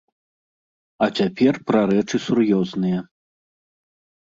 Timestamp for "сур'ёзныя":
2.25-2.99